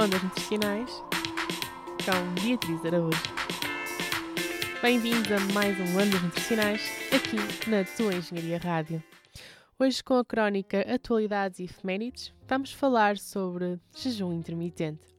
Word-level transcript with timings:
Ondas 0.00 0.22
Nutricionais 0.22 1.02
com 2.04 2.40
Beatriz 2.40 2.84
Araújo. 2.86 3.20
Bem-vindos 4.80 5.32
a 5.32 5.40
mais 5.52 5.76
um 5.80 5.98
Ondas 5.98 6.22
Nutricionais 6.22 6.80
aqui 7.12 7.68
na 7.68 7.82
tua 7.84 8.14
Engenharia 8.14 8.58
Rádio. 8.58 9.02
Hoje, 9.76 10.04
com 10.04 10.14
a 10.14 10.24
crónica 10.24 10.82
Atualidades 10.82 11.58
e 11.58 11.64
Efemérides, 11.64 12.32
vamos 12.46 12.72
falar 12.72 13.18
sobre 13.18 13.80
jejum 13.92 14.32
intermitente. 14.32 15.17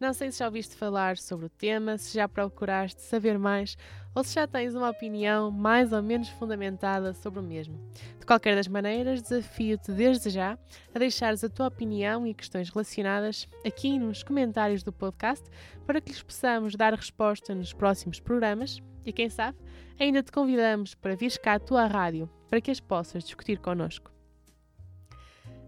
Não 0.00 0.12
sei 0.12 0.30
se 0.30 0.38
já 0.38 0.46
ouviste 0.46 0.76
falar 0.76 1.18
sobre 1.18 1.46
o 1.46 1.48
tema, 1.48 1.98
se 1.98 2.14
já 2.14 2.28
procuraste 2.28 3.02
saber 3.02 3.36
mais 3.36 3.76
ou 4.14 4.22
se 4.22 4.32
já 4.32 4.46
tens 4.46 4.72
uma 4.76 4.90
opinião 4.90 5.50
mais 5.50 5.92
ou 5.92 6.00
menos 6.00 6.28
fundamentada 6.28 7.12
sobre 7.12 7.40
o 7.40 7.42
mesmo. 7.42 7.76
De 8.20 8.24
qualquer 8.24 8.54
das 8.54 8.68
maneiras, 8.68 9.20
desafio-te 9.20 9.90
desde 9.90 10.30
já 10.30 10.56
a 10.94 10.98
deixares 11.00 11.42
a 11.42 11.48
tua 11.48 11.66
opinião 11.66 12.24
e 12.24 12.32
questões 12.32 12.70
relacionadas 12.70 13.48
aqui 13.66 13.98
nos 13.98 14.22
comentários 14.22 14.84
do 14.84 14.92
podcast 14.92 15.44
para 15.84 16.00
que 16.00 16.12
lhes 16.12 16.22
possamos 16.22 16.76
dar 16.76 16.94
resposta 16.94 17.52
nos 17.52 17.72
próximos 17.72 18.20
programas 18.20 18.78
e, 19.04 19.12
quem 19.12 19.28
sabe, 19.28 19.58
ainda 19.98 20.22
te 20.22 20.30
convidamos 20.30 20.94
para 20.94 21.16
vir 21.16 21.36
cá 21.40 21.54
à 21.54 21.58
tua 21.58 21.86
rádio 21.86 22.30
para 22.48 22.60
que 22.60 22.70
as 22.70 22.78
possas 22.78 23.24
discutir 23.24 23.58
connosco. 23.58 24.17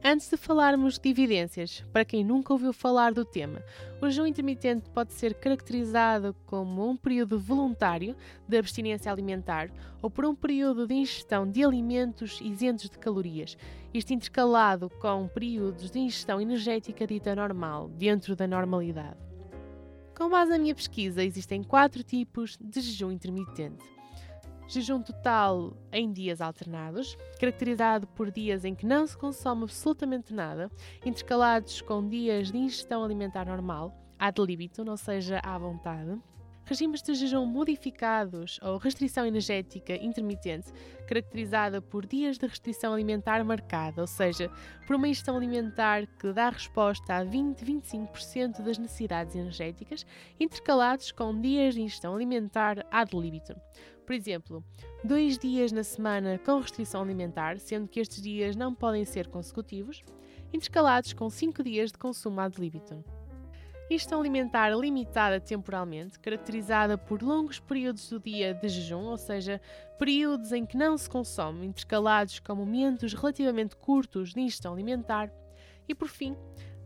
Antes 0.02 0.30
de 0.30 0.36
falarmos 0.38 0.98
de 0.98 1.10
evidências, 1.10 1.84
para 1.92 2.06
quem 2.06 2.24
nunca 2.24 2.54
ouviu 2.54 2.72
falar 2.72 3.12
do 3.12 3.22
tema, 3.22 3.62
o 4.00 4.08
jejum 4.08 4.26
intermitente 4.26 4.88
pode 4.88 5.12
ser 5.12 5.34
caracterizado 5.34 6.34
como 6.46 6.88
um 6.88 6.96
período 6.96 7.38
voluntário 7.38 8.16
de 8.48 8.56
abstinência 8.56 9.12
alimentar 9.12 9.70
ou 10.00 10.10
por 10.10 10.24
um 10.24 10.34
período 10.34 10.86
de 10.86 10.94
ingestão 10.94 11.46
de 11.46 11.62
alimentos 11.62 12.40
isentos 12.40 12.88
de 12.88 12.98
calorias, 12.98 13.58
isto 13.92 14.14
intercalado 14.14 14.88
com 14.88 15.28
períodos 15.28 15.90
de 15.90 15.98
ingestão 15.98 16.40
energética 16.40 17.06
dita 17.06 17.34
normal, 17.34 17.90
dentro 17.90 18.34
da 18.34 18.46
normalidade. 18.46 19.18
Com 20.16 20.30
base 20.30 20.50
na 20.50 20.58
minha 20.58 20.74
pesquisa, 20.74 21.22
existem 21.22 21.62
quatro 21.62 22.02
tipos 22.02 22.56
de 22.58 22.80
jejum 22.80 23.12
intermitente 23.12 23.99
jejum 24.72 25.02
total 25.02 25.76
em 25.92 26.12
dias 26.12 26.40
alternados, 26.40 27.16
caracterizado 27.38 28.06
por 28.06 28.30
dias 28.30 28.64
em 28.64 28.74
que 28.74 28.86
não 28.86 29.06
se 29.06 29.16
consome 29.16 29.64
absolutamente 29.64 30.32
nada, 30.32 30.70
intercalados 31.04 31.80
com 31.80 32.08
dias 32.08 32.50
de 32.50 32.58
ingestão 32.58 33.02
alimentar 33.02 33.46
normal, 33.46 33.92
ad 34.18 34.40
libitum, 34.40 34.88
ou 34.88 34.96
seja, 34.96 35.40
à 35.42 35.58
vontade. 35.58 36.18
Regimes 36.70 37.02
de 37.02 37.14
jejum 37.14 37.46
modificados 37.46 38.60
ou 38.62 38.78
restrição 38.78 39.26
energética 39.26 39.96
intermitente, 39.96 40.70
caracterizada 41.04 41.82
por 41.82 42.06
dias 42.06 42.38
de 42.38 42.46
restrição 42.46 42.92
alimentar 42.92 43.44
marcada, 43.44 44.02
ou 44.02 44.06
seja, 44.06 44.48
por 44.86 44.94
uma 44.94 45.08
ingestão 45.08 45.36
alimentar 45.36 46.06
que 46.06 46.32
dá 46.32 46.48
resposta 46.48 47.16
a 47.16 47.24
20-25% 47.24 48.62
das 48.62 48.78
necessidades 48.78 49.34
energéticas, 49.34 50.06
intercalados 50.38 51.10
com 51.10 51.40
dias 51.40 51.74
de 51.74 51.82
ingestão 51.82 52.14
alimentar 52.14 52.86
ad 52.88 53.18
libitum. 53.18 53.56
Por 54.10 54.14
exemplo, 54.14 54.64
dois 55.04 55.38
dias 55.38 55.70
na 55.70 55.84
semana 55.84 56.36
com 56.36 56.58
restrição 56.58 57.00
alimentar, 57.00 57.60
sendo 57.60 57.86
que 57.86 58.00
estes 58.00 58.20
dias 58.20 58.56
não 58.56 58.74
podem 58.74 59.04
ser 59.04 59.28
consecutivos, 59.28 60.02
intercalados 60.52 61.12
com 61.12 61.30
cinco 61.30 61.62
dias 61.62 61.92
de 61.92 61.98
consumo 61.98 62.40
ad 62.40 62.60
libitum. 62.60 63.04
Ingestão 63.88 64.18
alimentar 64.18 64.70
limitada 64.74 65.38
temporalmente, 65.38 66.18
caracterizada 66.18 66.98
por 66.98 67.22
longos 67.22 67.60
períodos 67.60 68.10
do 68.10 68.18
dia 68.18 68.52
de 68.52 68.68
jejum, 68.68 69.04
ou 69.04 69.16
seja, 69.16 69.60
períodos 69.96 70.50
em 70.50 70.66
que 70.66 70.76
não 70.76 70.98
se 70.98 71.08
consome, 71.08 71.64
intercalados 71.64 72.40
com 72.40 72.56
momentos 72.56 73.14
relativamente 73.14 73.76
curtos 73.76 74.34
de 74.34 74.40
ingestão 74.40 74.72
alimentar. 74.72 75.30
E 75.88 75.94
por 75.94 76.08
fim, 76.08 76.36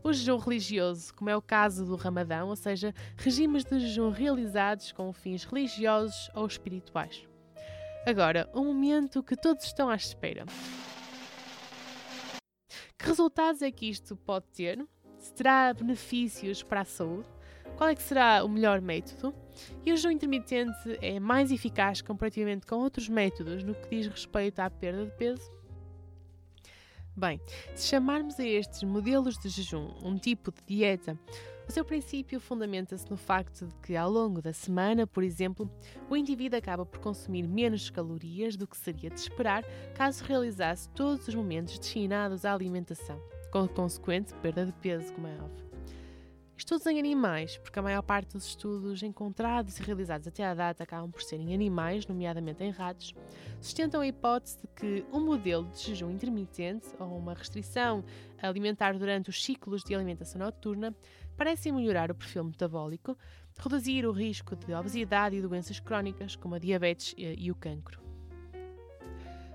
o 0.04 0.12
jejum 0.12 0.36
religioso, 0.36 1.14
como 1.14 1.30
é 1.30 1.36
o 1.36 1.40
caso 1.40 1.86
do 1.86 1.96
Ramadão, 1.96 2.48
ou 2.48 2.56
seja, 2.56 2.94
regimes 3.16 3.64
de 3.64 3.80
jejum 3.80 4.10
realizados 4.10 4.92
com 4.92 5.10
fins 5.14 5.44
religiosos 5.44 6.30
ou 6.34 6.46
espirituais. 6.46 7.26
Agora, 8.06 8.48
um 8.54 8.64
momento 8.64 9.22
que 9.22 9.34
todos 9.34 9.64
estão 9.64 9.88
à 9.88 9.94
espera. 9.94 10.44
Que 12.98 13.06
resultados 13.06 13.62
é 13.62 13.70
que 13.70 13.88
isto 13.88 14.14
pode 14.14 14.44
ter? 14.48 14.86
Se 15.16 15.32
terá 15.32 15.72
benefícios 15.72 16.62
para 16.62 16.82
a 16.82 16.84
saúde? 16.84 17.26
Qual 17.78 17.88
é 17.88 17.94
que 17.94 18.02
será 18.02 18.44
o 18.44 18.48
melhor 18.48 18.82
método? 18.82 19.34
E 19.86 19.90
o 19.90 19.96
jejum 19.96 20.10
intermitente 20.10 20.98
é 21.00 21.18
mais 21.18 21.50
eficaz 21.50 22.02
comparativamente 22.02 22.66
com 22.66 22.76
outros 22.76 23.08
métodos 23.08 23.64
no 23.64 23.74
que 23.74 23.88
diz 23.88 24.06
respeito 24.06 24.60
à 24.60 24.68
perda 24.68 25.06
de 25.06 25.16
peso? 25.16 25.50
Bem, 27.16 27.40
se 27.76 27.86
chamarmos 27.86 28.40
a 28.40 28.44
estes 28.44 28.82
modelos 28.82 29.38
de 29.38 29.48
jejum 29.48 29.88
um 30.02 30.18
tipo 30.18 30.50
de 30.50 30.60
dieta, 30.66 31.16
o 31.68 31.70
seu 31.70 31.84
princípio 31.84 32.40
fundamenta-se 32.40 33.08
no 33.08 33.16
facto 33.16 33.66
de 33.66 33.74
que, 33.76 33.96
ao 33.96 34.10
longo 34.10 34.42
da 34.42 34.52
semana, 34.52 35.06
por 35.06 35.22
exemplo, 35.22 35.70
o 36.10 36.16
indivíduo 36.16 36.58
acaba 36.58 36.84
por 36.84 36.98
consumir 36.98 37.46
menos 37.46 37.88
calorias 37.88 38.56
do 38.56 38.66
que 38.66 38.76
seria 38.76 39.10
de 39.10 39.20
esperar 39.20 39.64
caso 39.94 40.24
realizasse 40.24 40.88
todos 40.90 41.28
os 41.28 41.34
momentos 41.36 41.78
destinados 41.78 42.44
à 42.44 42.52
alimentação, 42.52 43.22
com 43.52 43.68
consequente 43.68 44.34
perda 44.42 44.66
de 44.66 44.72
peso, 44.72 45.12
como 45.12 45.28
é 45.28 45.34
óbvio. 45.34 45.73
Estudos 46.56 46.86
em 46.86 47.00
animais, 47.00 47.58
porque 47.58 47.78
a 47.78 47.82
maior 47.82 48.02
parte 48.02 48.34
dos 48.34 48.46
estudos 48.46 49.02
encontrados 49.02 49.78
e 49.78 49.82
realizados 49.82 50.28
até 50.28 50.44
à 50.44 50.54
data 50.54 50.84
acabam 50.84 51.10
por 51.10 51.20
ser 51.20 51.40
em 51.40 51.52
animais, 51.52 52.06
nomeadamente 52.06 52.62
em 52.62 52.70
ratos, 52.70 53.12
sustentam 53.60 54.00
a 54.00 54.06
hipótese 54.06 54.58
de 54.60 54.68
que 54.68 55.04
um 55.12 55.20
modelo 55.20 55.68
de 55.72 55.80
jejum 55.80 56.10
intermitente 56.10 56.86
ou 56.98 57.18
uma 57.18 57.34
restrição 57.34 58.04
alimentar 58.40 58.96
durante 58.96 59.30
os 59.30 59.44
ciclos 59.44 59.82
de 59.82 59.94
alimentação 59.94 60.38
noturna 60.38 60.94
parecem 61.36 61.72
melhorar 61.72 62.12
o 62.12 62.14
perfil 62.14 62.44
metabólico, 62.44 63.18
reduzir 63.58 64.06
o 64.06 64.12
risco 64.12 64.54
de 64.54 64.72
obesidade 64.74 65.36
e 65.36 65.42
doenças 65.42 65.80
crónicas, 65.80 66.36
como 66.36 66.54
a 66.54 66.58
diabetes 66.60 67.14
e 67.18 67.50
o 67.50 67.54
cancro. 67.56 68.00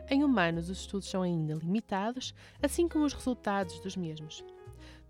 Em 0.10 0.24
humanos, 0.24 0.70
os 0.70 0.80
estudos 0.80 1.08
são 1.08 1.22
ainda 1.22 1.54
limitados, 1.54 2.34
assim 2.62 2.90
como 2.90 3.06
os 3.06 3.14
resultados 3.14 3.80
dos 3.80 3.96
mesmos. 3.96 4.44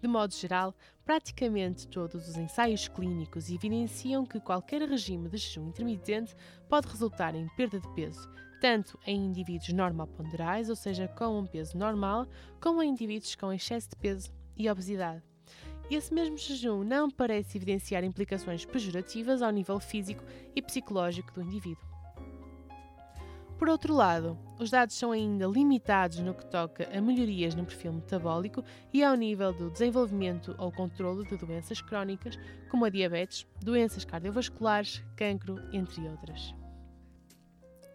De 0.01 0.07
modo 0.07 0.33
geral, 0.33 0.73
praticamente 1.03 1.87
todos 1.87 2.27
os 2.27 2.37
ensaios 2.37 2.87
clínicos 2.87 3.49
evidenciam 3.49 4.25
que 4.25 4.39
qualquer 4.39 4.81
regime 4.81 5.27
de 5.27 5.37
jejum 5.37 5.67
intermitente 5.67 6.35
pode 6.69 6.87
resultar 6.87 7.35
em 7.35 7.47
perda 7.55 7.79
de 7.79 7.87
peso, 7.93 8.29
tanto 8.61 8.97
em 9.05 9.25
indivíduos 9.25 9.73
normoponderais, 9.73 10.69
ou 10.69 10.75
seja, 10.75 11.07
com 11.07 11.39
um 11.39 11.45
peso 11.45 11.77
normal, 11.77 12.27
como 12.61 12.81
em 12.81 12.91
indivíduos 12.91 13.35
com 13.35 13.51
excesso 13.51 13.89
de 13.89 13.97
peso 13.97 14.31
e 14.55 14.69
obesidade. 14.69 15.23
Esse 15.91 16.13
mesmo 16.13 16.37
jejum 16.37 16.83
não 16.83 17.09
parece 17.09 17.57
evidenciar 17.57 18.03
implicações 18.03 18.63
pejorativas 18.63 19.41
ao 19.41 19.51
nível 19.51 19.79
físico 19.79 20.23
e 20.55 20.61
psicológico 20.61 21.33
do 21.33 21.41
indivíduo. 21.41 21.98
Por 23.59 23.67
outro 23.67 23.93
lado, 23.93 24.39
os 24.57 24.69
dados 24.69 24.95
são 24.95 25.11
ainda 25.11 25.45
limitados 25.45 26.19
no 26.19 26.33
que 26.33 26.45
toca 26.45 26.89
a 26.97 27.01
melhorias 27.01 27.53
no 27.53 27.65
perfil 27.65 27.91
metabólico 27.91 28.63
e 28.93 29.03
ao 29.03 29.15
nível 29.15 29.51
do 29.51 29.69
desenvolvimento 29.69 30.55
ou 30.57 30.71
controlo 30.71 31.25
de 31.25 31.35
doenças 31.35 31.81
crónicas, 31.81 32.39
como 32.71 32.85
a 32.85 32.89
diabetes, 32.89 33.45
doenças 33.61 34.05
cardiovasculares, 34.05 35.03
cancro, 35.17 35.59
entre 35.73 36.07
outras. 36.07 36.55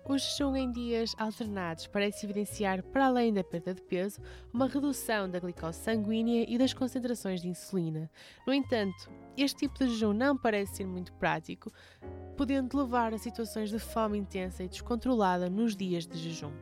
O 0.06 0.18
jejum 0.18 0.54
em 0.54 0.70
dias 0.70 1.14
alternados 1.16 1.86
parece 1.86 2.26
evidenciar, 2.26 2.82
para 2.82 3.06
além 3.06 3.32
da 3.32 3.42
perda 3.42 3.72
de 3.72 3.80
peso, 3.80 4.20
uma 4.52 4.68
redução 4.68 5.30
da 5.30 5.40
glicose 5.40 5.78
sanguínea 5.78 6.44
e 6.46 6.58
das 6.58 6.74
concentrações 6.74 7.40
de 7.40 7.48
insulina. 7.48 8.10
No 8.46 8.52
entanto, 8.52 9.10
este 9.34 9.60
tipo 9.60 9.78
de 9.78 9.88
jejum 9.88 10.12
não 10.12 10.36
parece 10.36 10.76
ser 10.76 10.86
muito 10.86 11.10
prático, 11.14 11.72
podendo 12.36 12.76
levar 12.76 13.14
a 13.14 13.18
situações 13.18 13.70
de 13.70 13.78
fome 13.78 14.18
intensa 14.18 14.62
e 14.62 14.68
descontrolada 14.68 15.48
nos 15.48 15.74
dias 15.74 16.06
de 16.06 16.18
jejum. 16.18 16.52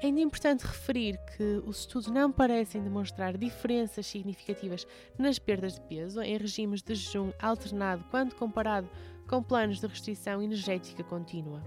É 0.00 0.06
ainda 0.06 0.20
importante 0.20 0.64
referir 0.64 1.18
que 1.36 1.60
os 1.66 1.80
estudos 1.80 2.10
não 2.10 2.30
parecem 2.30 2.80
demonstrar 2.80 3.36
diferenças 3.36 4.06
significativas 4.06 4.86
nas 5.18 5.36
perdas 5.36 5.74
de 5.74 5.80
peso 5.82 6.22
em 6.22 6.36
regimes 6.36 6.80
de 6.80 6.94
jejum 6.94 7.32
alternado 7.40 8.04
quando 8.08 8.36
comparado 8.36 8.88
com 9.28 9.42
planos 9.42 9.80
de 9.80 9.86
restrição 9.86 10.40
energética 10.40 11.02
contínua. 11.02 11.60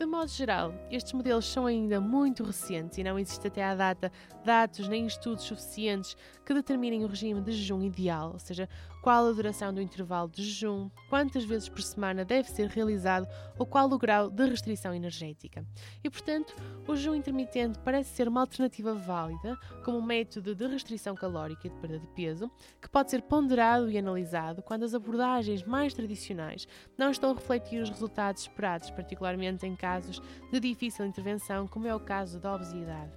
De 0.00 0.06
modo 0.06 0.28
geral, 0.28 0.72
estes 0.90 1.12
modelos 1.12 1.44
são 1.44 1.66
ainda 1.66 2.00
muito 2.00 2.42
recentes 2.42 2.96
e 2.96 3.04
não 3.04 3.18
existe 3.18 3.46
até 3.46 3.62
à 3.62 3.74
data 3.74 4.10
dados 4.42 4.88
nem 4.88 5.04
estudos 5.04 5.44
suficientes 5.44 6.16
que 6.42 6.54
determinem 6.54 7.04
o 7.04 7.06
regime 7.06 7.42
de 7.42 7.52
jejum 7.52 7.82
ideal, 7.82 8.30
ou 8.32 8.38
seja, 8.38 8.66
qual 9.00 9.26
a 9.26 9.32
duração 9.32 9.72
do 9.72 9.80
intervalo 9.80 10.28
de 10.28 10.42
jejum, 10.42 10.90
quantas 11.08 11.44
vezes 11.44 11.68
por 11.68 11.82
semana 11.82 12.24
deve 12.24 12.50
ser 12.50 12.68
realizado 12.68 13.26
ou 13.58 13.66
qual 13.66 13.90
o 13.90 13.98
grau 13.98 14.30
de 14.30 14.46
restrição 14.46 14.94
energética. 14.94 15.64
E, 16.02 16.10
portanto, 16.10 16.54
o 16.86 16.94
jejum 16.94 17.14
intermitente 17.14 17.78
parece 17.78 18.10
ser 18.10 18.28
uma 18.28 18.40
alternativa 18.40 18.94
válida 18.94 19.58
como 19.84 20.02
método 20.02 20.54
de 20.54 20.66
restrição 20.66 21.14
calórica 21.14 21.66
e 21.66 21.70
de 21.70 21.76
perda 21.76 21.98
de 21.98 22.06
peso, 22.08 22.50
que 22.80 22.88
pode 22.88 23.10
ser 23.10 23.22
ponderado 23.22 23.90
e 23.90 23.98
analisado 23.98 24.62
quando 24.62 24.84
as 24.84 24.94
abordagens 24.94 25.62
mais 25.62 25.94
tradicionais 25.94 26.66
não 26.96 27.10
estão 27.10 27.30
a 27.30 27.34
refletir 27.34 27.82
os 27.82 27.90
resultados 27.90 28.42
esperados, 28.42 28.90
particularmente 28.90 29.66
em 29.66 29.74
casos 29.74 30.20
de 30.50 30.60
difícil 30.60 31.06
intervenção, 31.06 31.66
como 31.66 31.86
é 31.86 31.94
o 31.94 32.00
caso 32.00 32.38
da 32.38 32.54
obesidade. 32.54 33.12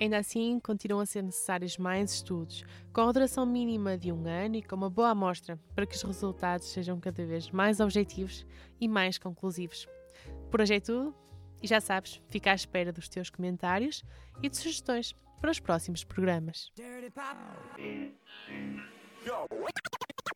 Ainda 0.00 0.16
assim, 0.16 0.58
continuam 0.60 1.02
a 1.02 1.06
ser 1.06 1.22
necessários 1.22 1.76
mais 1.76 2.14
estudos, 2.14 2.64
com 2.90 3.02
a 3.02 3.12
duração 3.12 3.44
mínima 3.44 3.98
de 3.98 4.10
um 4.10 4.26
ano 4.26 4.56
e 4.56 4.62
com 4.62 4.74
uma 4.74 4.88
boa 4.88 5.10
amostra, 5.10 5.60
para 5.74 5.84
que 5.84 5.94
os 5.94 6.02
resultados 6.02 6.68
sejam 6.68 6.98
cada 6.98 7.26
vez 7.26 7.50
mais 7.50 7.80
objetivos 7.80 8.46
e 8.80 8.88
mais 8.88 9.18
conclusivos. 9.18 9.86
Por 10.50 10.62
hoje 10.62 10.76
é 10.76 10.80
tudo, 10.80 11.14
e 11.62 11.66
já 11.66 11.82
sabes, 11.82 12.22
fica 12.28 12.50
à 12.50 12.54
espera 12.54 12.90
dos 12.90 13.10
teus 13.10 13.28
comentários 13.28 14.02
e 14.42 14.48
de 14.48 14.56
sugestões 14.56 15.14
para 15.38 15.50
os 15.50 15.60
próximos 15.60 16.02
programas. 16.02 16.72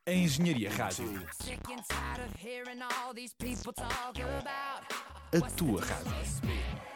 A 0.06 0.12
Engenharia 0.12 0.70
Rádio. 0.70 1.06
A 5.32 5.40
tua 5.56 5.80
rádio. 5.80 6.93